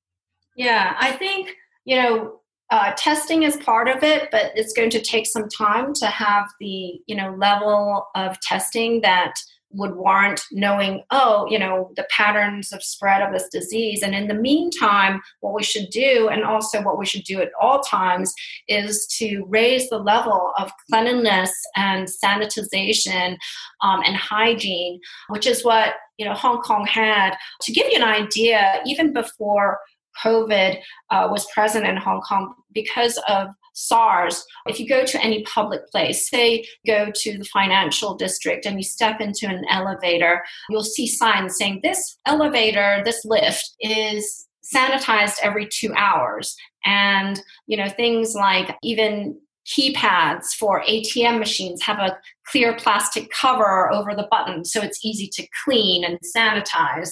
Yeah, 0.57 0.97
I 0.99 1.13
think, 1.13 1.55
you 1.85 1.97
know, 1.97 2.41
uh, 2.71 2.93
testing 2.97 3.43
is 3.43 3.57
part 3.59 3.89
of 3.89 4.03
it, 4.03 4.29
but 4.31 4.53
it's 4.55 4.73
going 4.73 4.91
to 4.91 5.01
take 5.01 5.27
some 5.27 5.49
time 5.49 5.93
to 5.95 6.07
have 6.07 6.47
the, 6.59 7.01
you 7.07 7.15
know, 7.15 7.35
level 7.39 8.09
of 8.15 8.41
testing 8.41 9.03
that 9.03 9.35
would 9.71 9.95
warrant 9.97 10.43
knowing, 10.53 11.03
oh, 11.11 11.47
you 11.51 11.59
know, 11.59 11.91
the 11.97 12.07
patterns 12.11 12.73
of 12.73 12.83
spread 12.83 13.23
of 13.23 13.33
this 13.33 13.49
disease. 13.49 14.03
And 14.03 14.15
in 14.15 14.29
the 14.29 14.35
meantime, 14.35 15.21
what 15.41 15.55
we 15.55 15.63
should 15.63 15.89
do, 15.91 16.29
and 16.29 16.45
also 16.45 16.83
what 16.83 16.99
we 16.99 17.07
should 17.07 17.25
do 17.25 17.41
at 17.41 17.51
all 17.61 17.81
times, 17.81 18.33
is 18.69 19.07
to 19.19 19.45
raise 19.49 19.89
the 19.89 19.99
level 19.99 20.53
of 20.59 20.71
cleanliness 20.89 21.53
and 21.77 22.09
sanitization 22.25 23.37
um, 23.83 24.03
and 24.05 24.17
hygiene, 24.17 25.01
which 25.29 25.47
is 25.47 25.65
what 25.65 25.95
you 26.19 26.25
know 26.25 26.35
Hong 26.35 26.61
Kong 26.63 26.87
had. 26.87 27.37
To 27.63 27.73
give 27.73 27.87
you 27.91 27.97
an 27.97 28.03
idea, 28.03 28.81
even 28.87 29.13
before 29.13 29.79
COVID 30.25 30.79
uh, 31.11 31.29
was 31.31 31.47
present 31.53 31.87
in 31.87 31.97
Hong 31.97 32.21
Kong, 32.23 32.55
because 32.73 33.19
of 33.29 33.49
SARS, 33.77 34.45
if 34.67 34.81
you 34.81 34.89
go 34.89 35.05
to 35.05 35.23
any 35.23 35.43
public 35.43 35.87
place, 35.89 36.29
say 36.29 36.65
go 36.87 37.11
to 37.15 37.39
the 37.39 37.45
financial 37.45 38.15
district 38.15 38.65
and 38.65 38.79
you 38.79 38.83
step 38.83 39.21
into 39.21 39.47
an 39.47 39.65
elevator, 39.71 40.43
you'll 40.71 40.83
see 40.83 41.07
signs 41.07 41.57
saying 41.57 41.81
this 41.83 42.17
elevator, 42.27 43.03
this 43.05 43.25
lift 43.25 43.71
is 43.81 44.47
sanitized 44.75 45.37
every 45.43 45.69
two 45.71 45.93
hours. 45.95 46.57
And, 46.85 47.41
you 47.67 47.77
know, 47.77 47.89
things 47.89 48.35
like 48.35 48.75
even 48.83 49.39
keypads 49.67 50.55
for 50.59 50.83
ATM 50.85 51.39
machines 51.39 51.83
have 51.83 51.99
a 51.99 52.17
clear 52.47 52.77
plastic 52.77 53.29
cover 53.31 53.93
over 53.93 54.15
the 54.15 54.29
button 54.31 54.65
so 54.65 54.81
it's 54.81 55.05
easy 55.05 55.29
to 55.33 55.47
clean 55.65 56.05
and 56.05 56.19
sanitize. 56.35 57.11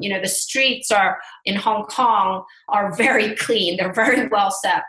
You 0.00 0.10
know, 0.10 0.20
the 0.20 0.28
streets 0.28 0.90
are 0.90 1.18
in 1.44 1.56
Hong 1.56 1.84
Kong 1.84 2.44
are 2.68 2.94
very 2.94 3.34
clean. 3.36 3.76
They're 3.76 3.92
very 3.92 4.28
well 4.28 4.50
set, 4.50 4.84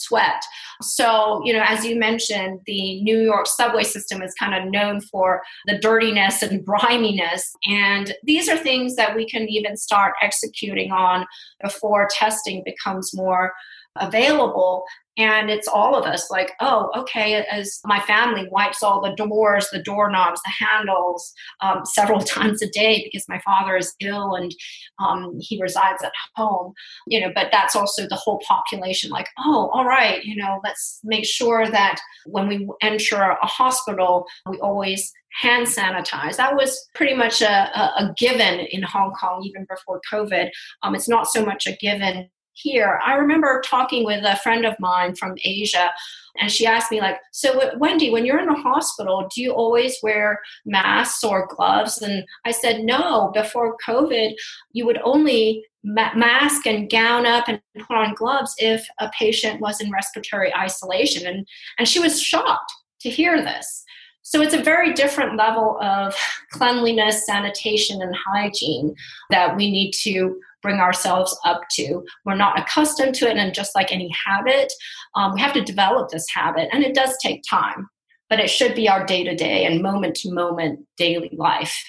sweat. 0.00 0.42
So, 0.82 1.42
you 1.44 1.52
know, 1.52 1.62
as 1.66 1.84
you 1.84 1.98
mentioned, 1.98 2.60
the 2.66 3.02
New 3.02 3.20
York 3.20 3.46
subway 3.46 3.84
system 3.84 4.22
is 4.22 4.34
kind 4.34 4.54
of 4.54 4.70
known 4.70 5.00
for 5.00 5.42
the 5.66 5.78
dirtiness 5.78 6.42
and 6.42 6.64
griminess. 6.64 7.52
And 7.66 8.14
these 8.24 8.48
are 8.48 8.56
things 8.56 8.96
that 8.96 9.14
we 9.14 9.26
can 9.26 9.48
even 9.48 9.76
start 9.76 10.14
executing 10.22 10.90
on 10.92 11.26
before 11.62 12.08
testing 12.10 12.62
becomes 12.64 13.14
more 13.14 13.52
available 13.96 14.84
and 15.16 15.50
it's 15.50 15.66
all 15.66 15.96
of 15.96 16.06
us 16.06 16.30
like 16.30 16.52
oh 16.60 16.90
okay 16.96 17.44
as 17.50 17.80
my 17.84 17.98
family 18.00 18.48
wipes 18.50 18.82
all 18.82 19.00
the 19.00 19.14
doors 19.16 19.68
the 19.72 19.82
doorknobs 19.82 20.40
the 20.42 20.66
handles 20.66 21.32
um, 21.60 21.84
several 21.84 22.20
times 22.20 22.62
a 22.62 22.68
day 22.68 23.02
because 23.04 23.28
my 23.28 23.40
father 23.40 23.76
is 23.76 23.94
ill 24.00 24.34
and 24.34 24.54
um, 25.00 25.36
he 25.40 25.60
resides 25.60 26.02
at 26.04 26.12
home 26.36 26.72
you 27.08 27.20
know 27.20 27.32
but 27.34 27.48
that's 27.50 27.74
also 27.74 28.06
the 28.06 28.14
whole 28.14 28.40
population 28.46 29.10
like 29.10 29.28
oh 29.38 29.70
all 29.74 29.84
right 29.84 30.24
you 30.24 30.36
know 30.36 30.60
let's 30.62 31.00
make 31.02 31.24
sure 31.24 31.68
that 31.68 32.00
when 32.26 32.46
we 32.46 32.68
enter 32.80 33.16
a 33.20 33.46
hospital 33.46 34.24
we 34.48 34.58
always 34.58 35.12
hand 35.32 35.64
sanitize. 35.64 36.36
That 36.36 36.56
was 36.56 36.88
pretty 36.92 37.14
much 37.14 37.40
a, 37.40 37.48
a, 37.48 37.82
a, 37.98 38.14
given 38.18 38.66
in 38.72 38.82
Hong 38.82 39.12
Kong 39.12 39.44
even 39.44 39.64
before 39.70 40.00
COVID. 40.12 40.50
Um, 40.82 40.96
it's 40.96 41.08
not 41.08 41.28
so 41.28 41.44
much 41.44 41.68
a 41.68 41.76
given 41.76 42.28
here. 42.62 43.00
I 43.04 43.14
remember 43.14 43.62
talking 43.64 44.04
with 44.04 44.24
a 44.24 44.36
friend 44.36 44.64
of 44.64 44.74
mine 44.78 45.14
from 45.16 45.36
Asia, 45.44 45.90
and 46.38 46.50
she 46.50 46.66
asked 46.66 46.90
me, 46.90 47.00
like, 47.00 47.18
so 47.32 47.76
Wendy, 47.78 48.10
when 48.10 48.24
you're 48.24 48.38
in 48.38 48.46
the 48.46 48.54
hospital, 48.54 49.28
do 49.34 49.42
you 49.42 49.52
always 49.52 49.96
wear 50.02 50.40
masks 50.64 51.24
or 51.24 51.48
gloves? 51.48 52.00
And 52.02 52.24
I 52.44 52.52
said, 52.52 52.84
no. 52.84 53.30
Before 53.34 53.76
COVID, 53.86 54.34
you 54.72 54.86
would 54.86 55.00
only 55.02 55.64
ma- 55.82 56.14
mask 56.14 56.66
and 56.66 56.88
gown 56.88 57.26
up 57.26 57.48
and 57.48 57.60
put 57.78 57.96
on 57.96 58.14
gloves 58.14 58.54
if 58.58 58.86
a 59.00 59.10
patient 59.18 59.60
was 59.60 59.80
in 59.80 59.90
respiratory 59.90 60.54
isolation. 60.54 61.26
And, 61.26 61.46
and 61.78 61.88
she 61.88 61.98
was 61.98 62.22
shocked 62.22 62.72
to 63.00 63.10
hear 63.10 63.42
this. 63.42 63.84
So 64.22 64.40
it's 64.42 64.54
a 64.54 64.62
very 64.62 64.92
different 64.92 65.36
level 65.36 65.78
of 65.82 66.14
cleanliness, 66.52 67.26
sanitation, 67.26 68.00
and 68.00 68.14
hygiene 68.14 68.94
that 69.30 69.56
we 69.56 69.70
need 69.70 69.92
to 70.02 70.38
bring 70.62 70.80
ourselves 70.80 71.36
up 71.44 71.62
to. 71.72 72.04
We're 72.24 72.36
not 72.36 72.58
accustomed 72.58 73.14
to 73.16 73.30
it, 73.30 73.36
and 73.36 73.54
just 73.54 73.74
like 73.74 73.92
any 73.92 74.10
habit, 74.26 74.72
um, 75.14 75.34
we 75.34 75.40
have 75.40 75.52
to 75.54 75.62
develop 75.62 76.10
this 76.10 76.26
habit, 76.32 76.68
and 76.72 76.84
it 76.84 76.94
does 76.94 77.16
take 77.22 77.42
time, 77.48 77.88
but 78.28 78.40
it 78.40 78.50
should 78.50 78.74
be 78.74 78.88
our 78.88 79.04
day 79.04 79.24
to 79.24 79.34
day 79.34 79.64
and 79.64 79.82
moment 79.82 80.14
to 80.16 80.32
moment 80.32 80.86
daily 80.96 81.30
life. 81.36 81.84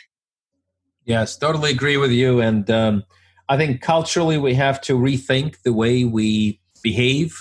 Yes, 1.06 1.36
totally 1.36 1.72
agree 1.72 1.98
with 1.98 2.12
you. 2.12 2.42
And 2.42 2.70
um, 2.70 3.04
I 3.50 3.58
think 3.58 3.82
culturally, 3.82 4.38
we 4.38 4.54
have 4.54 4.80
to 4.82 4.98
rethink 4.98 5.62
the 5.64 5.74
way 5.74 6.04
we 6.04 6.60
behave 6.84 7.36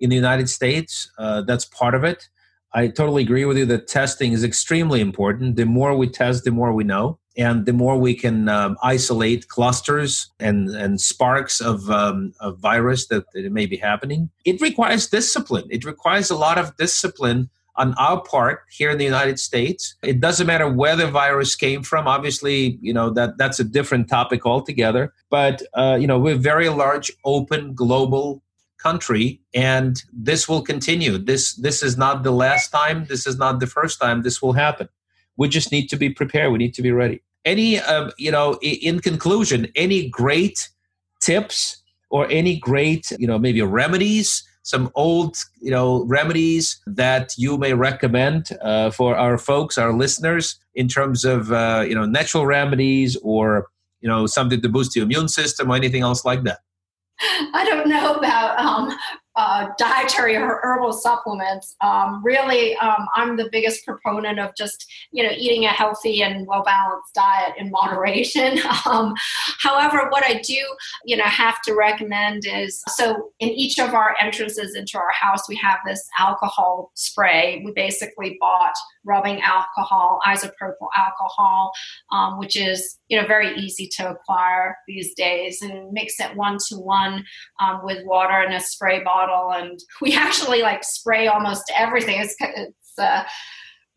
in 0.00 0.10
the 0.10 0.16
United 0.16 0.48
States. 0.48 1.10
Uh, 1.18 1.42
that's 1.42 1.64
part 1.64 1.94
of 1.94 2.04
it. 2.04 2.28
I 2.74 2.88
totally 2.88 3.22
agree 3.22 3.44
with 3.44 3.56
you 3.56 3.66
that 3.66 3.88
testing 3.88 4.32
is 4.32 4.44
extremely 4.44 5.00
important. 5.00 5.56
The 5.56 5.64
more 5.64 5.96
we 5.96 6.08
test, 6.08 6.44
the 6.44 6.50
more 6.50 6.72
we 6.72 6.84
know. 6.84 7.18
And 7.38 7.64
the 7.66 7.72
more 7.72 7.96
we 7.96 8.14
can 8.14 8.48
um, 8.48 8.76
isolate 8.82 9.48
clusters 9.48 10.28
and, 10.40 10.68
and 10.70 11.00
sparks 11.00 11.60
of, 11.60 11.88
um, 11.88 12.34
of 12.40 12.58
virus 12.58 13.06
that, 13.06 13.32
that 13.32 13.50
may 13.52 13.64
be 13.64 13.76
happening, 13.76 14.28
it 14.44 14.60
requires 14.60 15.06
discipline. 15.06 15.68
It 15.70 15.84
requires 15.84 16.30
a 16.30 16.36
lot 16.36 16.58
of 16.58 16.76
discipline 16.76 17.48
on 17.76 17.94
our 17.94 18.20
part 18.20 18.64
here 18.70 18.90
in 18.90 18.98
the 18.98 19.04
United 19.04 19.38
States. 19.38 19.94
It 20.02 20.20
doesn't 20.20 20.48
matter 20.48 20.68
where 20.68 20.96
the 20.96 21.06
virus 21.06 21.54
came 21.54 21.84
from. 21.84 22.08
Obviously, 22.08 22.76
you 22.82 22.92
know 22.92 23.08
that 23.10 23.38
that's 23.38 23.60
a 23.60 23.64
different 23.64 24.08
topic 24.08 24.44
altogether. 24.44 25.14
But 25.30 25.62
uh, 25.74 25.96
you 25.98 26.08
know, 26.08 26.18
we're 26.18 26.34
a 26.34 26.38
very 26.38 26.68
large, 26.68 27.12
open, 27.24 27.74
global 27.74 28.42
country 28.78 29.40
and 29.54 30.02
this 30.12 30.48
will 30.48 30.62
continue 30.62 31.18
this 31.18 31.54
this 31.56 31.82
is 31.82 31.98
not 31.98 32.22
the 32.22 32.30
last 32.30 32.68
time 32.70 33.04
this 33.08 33.26
is 33.26 33.36
not 33.36 33.58
the 33.58 33.66
first 33.66 34.00
time 34.00 34.22
this 34.22 34.40
will 34.40 34.52
happen 34.52 34.88
we 35.36 35.48
just 35.48 35.72
need 35.72 35.88
to 35.88 35.96
be 35.96 36.08
prepared 36.08 36.52
we 36.52 36.58
need 36.58 36.72
to 36.72 36.80
be 36.80 36.92
ready 36.92 37.20
any 37.52 37.70
uh, 37.80 38.10
you 38.18 38.30
know 38.30 38.58
in 38.62 39.00
conclusion 39.00 39.60
any 39.74 40.08
great 40.08 40.68
tips 41.20 41.82
or 42.10 42.22
any 42.30 42.54
great 42.58 43.04
you 43.18 43.26
know 43.26 43.38
maybe 43.38 43.62
remedies 43.62 44.44
some 44.62 44.90
old 44.94 45.34
you 45.60 45.70
know 45.70 46.04
remedies 46.04 46.80
that 46.86 47.32
you 47.38 47.56
may 47.56 47.72
recommend 47.72 48.50
uh, 48.62 48.90
for 48.90 49.16
our 49.16 49.38
folks 49.38 49.78
our 49.78 49.92
listeners 49.92 50.60
in 50.74 50.86
terms 50.88 51.24
of 51.24 51.50
uh, 51.52 51.84
you 51.88 51.94
know 51.94 52.06
natural 52.06 52.44
remedies 52.46 53.16
or 53.22 53.66
you 54.02 54.08
know 54.08 54.26
something 54.26 54.60
to 54.60 54.68
boost 54.68 54.92
the 54.92 55.00
immune 55.00 55.28
system 55.28 55.70
or 55.70 55.76
anything 55.76 56.02
else 56.02 56.24
like 56.24 56.42
that? 56.44 56.60
I 57.60 57.64
don't 57.68 57.88
know 57.88 58.14
about 58.14 58.58
um, 58.60 58.96
uh, 59.38 59.68
dietary 59.78 60.34
or 60.34 60.58
herbal 60.64 60.92
supplements. 60.92 61.76
Um, 61.80 62.20
really, 62.24 62.74
um, 62.78 63.06
I'm 63.14 63.36
the 63.36 63.48
biggest 63.52 63.86
proponent 63.86 64.40
of 64.40 64.50
just 64.56 64.84
you 65.12 65.22
know 65.22 65.30
eating 65.30 65.64
a 65.64 65.68
healthy 65.68 66.22
and 66.22 66.44
well 66.44 66.64
balanced 66.64 67.14
diet 67.14 67.54
in 67.56 67.70
moderation. 67.70 68.58
Um, 68.86 69.14
however, 69.60 70.08
what 70.08 70.24
I 70.24 70.40
do 70.40 70.58
you 71.04 71.16
know 71.16 71.24
have 71.24 71.60
to 71.62 71.74
recommend 71.74 72.46
is 72.46 72.82
so 72.88 73.30
in 73.38 73.50
each 73.50 73.78
of 73.78 73.92
our 73.92 74.14
entrances 74.20 74.74
into 74.74 74.96
our 74.96 75.10
house 75.10 75.48
we 75.48 75.56
have 75.56 75.78
this 75.86 76.06
alcohol 76.18 76.90
spray. 76.94 77.62
We 77.64 77.72
basically 77.72 78.38
bought 78.40 78.74
rubbing 79.08 79.40
alcohol, 79.40 80.20
isopropyl 80.26 80.88
alcohol, 80.96 81.72
um, 82.12 82.38
which 82.38 82.56
is 82.56 82.98
you 83.08 83.20
know 83.20 83.26
very 83.26 83.56
easy 83.56 83.88
to 83.96 84.10
acquire 84.10 84.76
these 84.86 85.14
days, 85.14 85.62
and 85.62 85.92
mix 85.92 86.20
it 86.20 86.36
one 86.36 86.58
to 86.68 86.76
one 86.76 87.24
with 87.82 88.04
water 88.04 88.42
in 88.42 88.52
a 88.52 88.60
spray 88.60 89.02
bottle. 89.02 89.50
And 89.52 89.78
we 90.00 90.14
actually 90.16 90.62
like 90.62 90.84
spray 90.84 91.26
almost 91.26 91.70
everything. 91.76 92.20
It's, 92.20 92.36
it's 92.40 92.98
uh, 92.98 93.24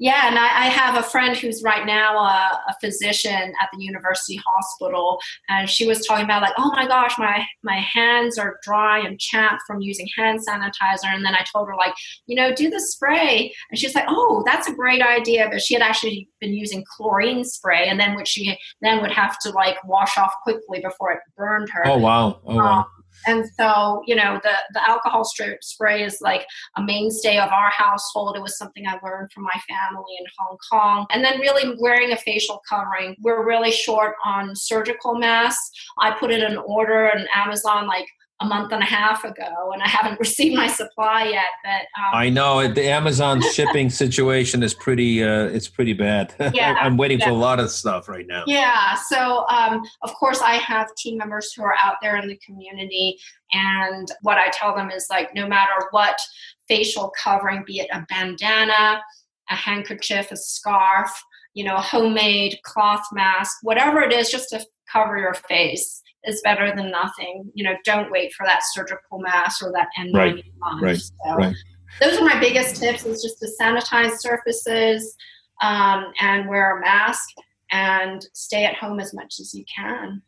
yeah, 0.01 0.27
and 0.27 0.39
I, 0.39 0.45
I, 0.45 0.65
have 0.65 0.97
a 0.97 1.03
friend 1.07 1.37
who's 1.37 1.61
right 1.61 1.85
now 1.85 2.17
a, 2.17 2.59
a, 2.69 2.75
physician 2.81 3.53
at 3.61 3.69
the 3.71 3.83
university 3.83 4.41
hospital, 4.43 5.19
and 5.47 5.69
she 5.69 5.85
was 5.85 6.03
talking 6.07 6.25
about 6.25 6.41
like, 6.41 6.55
oh 6.57 6.71
my 6.71 6.87
gosh, 6.87 7.19
my 7.19 7.45
my 7.61 7.75
hands 7.75 8.39
are 8.39 8.57
dry 8.63 8.97
and 8.97 9.19
chapped 9.19 9.61
from 9.67 9.79
using 9.79 10.07
hand 10.17 10.39
sanitizer. 10.39 11.05
And 11.05 11.23
then 11.23 11.35
I 11.35 11.45
told 11.53 11.67
her 11.67 11.75
like, 11.75 11.93
you 12.25 12.35
know, 12.35 12.51
do 12.51 12.71
the 12.71 12.79
spray, 12.79 13.53
and 13.69 13.77
she's 13.77 13.93
like, 13.93 14.05
oh, 14.07 14.41
that's 14.43 14.67
a 14.67 14.73
great 14.73 15.03
idea. 15.03 15.47
But 15.51 15.61
she 15.61 15.75
had 15.75 15.83
actually 15.83 16.27
been 16.39 16.55
using 16.55 16.83
chlorine 16.97 17.43
spray, 17.43 17.87
and 17.87 17.99
then 17.99 18.15
which 18.15 18.29
she 18.29 18.57
then 18.81 19.01
would 19.01 19.11
have 19.11 19.37
to 19.41 19.51
like 19.51 19.77
wash 19.83 20.17
off 20.17 20.33
quickly 20.41 20.79
before 20.79 21.11
it 21.11 21.19
burned 21.37 21.69
her. 21.69 21.85
Oh 21.85 21.99
wow! 21.99 22.41
Oh 22.47 22.55
wow! 22.55 22.79
Um, 22.79 22.85
and 23.27 23.45
so, 23.59 24.01
you 24.05 24.15
know, 24.15 24.39
the, 24.43 24.53
the 24.73 24.89
alcohol 24.89 25.23
spray 25.23 26.03
is 26.03 26.19
like 26.21 26.45
a 26.77 26.81
mainstay 26.81 27.37
of 27.37 27.49
our 27.51 27.69
household. 27.69 28.35
It 28.35 28.41
was 28.41 28.57
something 28.57 28.85
I 28.87 28.99
learned 29.03 29.31
from 29.31 29.43
my 29.43 29.61
family 29.67 30.13
in 30.19 30.25
Hong 30.37 30.57
Kong. 30.71 31.05
And 31.11 31.23
then 31.23 31.39
really 31.39 31.75
wearing 31.79 32.11
a 32.11 32.17
facial 32.17 32.61
covering. 32.67 33.15
We're 33.21 33.45
really 33.45 33.71
short 33.71 34.15
on 34.25 34.55
surgical 34.55 35.15
masks. 35.17 35.71
I 35.99 36.11
put 36.11 36.31
in 36.31 36.41
an 36.41 36.57
order 36.57 37.11
on 37.11 37.27
Amazon 37.33 37.87
like 37.87 38.07
a 38.41 38.45
month 38.45 38.73
and 38.73 38.81
a 38.81 38.85
half 38.85 39.23
ago, 39.23 39.71
and 39.71 39.81
I 39.83 39.87
haven't 39.87 40.19
received 40.19 40.55
my 40.55 40.67
supply 40.67 41.25
yet. 41.25 41.45
But 41.63 41.81
um, 42.01 42.13
I 42.13 42.29
know 42.29 42.67
the 42.67 42.89
Amazon 42.89 43.41
shipping 43.53 43.89
situation 43.89 44.63
is 44.63 44.73
pretty. 44.73 45.23
Uh, 45.23 45.45
it's 45.45 45.67
pretty 45.67 45.93
bad. 45.93 46.33
Yeah, 46.53 46.75
I'm 46.81 46.97
waiting 46.97 47.19
yeah. 47.19 47.27
for 47.27 47.31
a 47.31 47.35
lot 47.35 47.59
of 47.59 47.71
stuff 47.71 48.09
right 48.09 48.27
now. 48.27 48.43
Yeah. 48.45 48.95
So 49.09 49.45
um, 49.47 49.83
of 50.01 50.13
course, 50.15 50.41
I 50.41 50.55
have 50.55 50.93
team 50.95 51.17
members 51.17 51.53
who 51.53 51.63
are 51.63 51.75
out 51.81 51.95
there 52.01 52.17
in 52.17 52.27
the 52.27 52.37
community, 52.45 53.17
and 53.53 54.11
what 54.21 54.37
I 54.37 54.49
tell 54.49 54.75
them 54.75 54.89
is 54.91 55.07
like, 55.09 55.33
no 55.33 55.47
matter 55.47 55.71
what 55.91 56.19
facial 56.67 57.13
covering, 57.23 57.63
be 57.65 57.79
it 57.79 57.89
a 57.93 58.05
bandana, 58.09 59.01
a 59.49 59.55
handkerchief, 59.55 60.31
a 60.31 60.35
scarf, 60.35 61.09
you 61.53 61.63
know, 61.63 61.75
a 61.75 61.81
homemade 61.81 62.57
cloth 62.63 63.05
mask, 63.13 63.57
whatever 63.61 64.01
it 64.01 64.11
is, 64.11 64.29
just 64.29 64.49
to 64.49 64.65
cover 64.91 65.17
your 65.17 65.33
face 65.33 66.00
is 66.25 66.41
better 66.41 66.75
than 66.75 66.91
nothing. 66.91 67.51
You 67.53 67.63
know, 67.63 67.75
don't 67.83 68.11
wait 68.11 68.33
for 68.33 68.45
that 68.45 68.61
surgical 68.71 69.19
mask 69.19 69.63
or 69.63 69.71
that 69.73 69.87
N95. 69.99 70.13
Right. 70.13 70.81
Right. 70.81 70.97
So 70.97 71.35
right. 71.35 71.55
Those 71.99 72.19
are 72.19 72.25
my 72.25 72.39
biggest 72.39 72.77
tips: 72.77 73.05
is 73.05 73.21
just 73.21 73.39
to 73.39 73.49
sanitize 73.59 74.17
surfaces 74.19 75.15
um, 75.61 76.11
and 76.19 76.47
wear 76.47 76.77
a 76.77 76.81
mask 76.81 77.29
and 77.71 78.25
stay 78.33 78.65
at 78.65 78.75
home 78.75 78.99
as 78.99 79.13
much 79.13 79.39
as 79.39 79.53
you 79.53 79.63
can. 79.73 80.21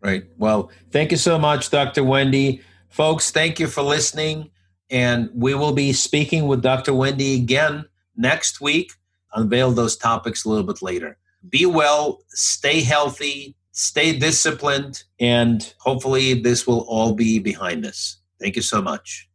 Right. 0.00 0.24
Well, 0.36 0.70
thank 0.90 1.10
you 1.10 1.16
so 1.16 1.38
much, 1.38 1.70
Dr. 1.70 2.04
Wendy. 2.04 2.62
Folks, 2.88 3.30
thank 3.30 3.58
you 3.58 3.66
for 3.66 3.82
listening. 3.82 4.50
And 4.90 5.28
we 5.34 5.54
will 5.54 5.72
be 5.72 5.92
speaking 5.92 6.46
with 6.46 6.62
Dr. 6.62 6.94
Wendy 6.94 7.34
again 7.34 7.84
next 8.16 8.60
week. 8.60 8.92
Unveil 9.34 9.72
those 9.72 9.96
topics 9.96 10.44
a 10.44 10.48
little 10.48 10.64
bit 10.64 10.80
later. 10.80 11.18
Be 11.48 11.66
well, 11.66 12.20
stay 12.28 12.80
healthy, 12.80 13.54
stay 13.78 14.18
disciplined, 14.18 15.04
and 15.20 15.72
hopefully 15.78 16.34
this 16.34 16.66
will 16.66 16.80
all 16.88 17.14
be 17.14 17.38
behind 17.38 17.86
us. 17.86 18.16
Thank 18.40 18.56
you 18.56 18.62
so 18.62 18.82
much. 18.82 19.27